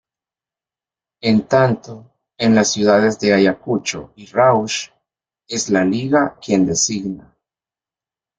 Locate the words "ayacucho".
3.35-4.13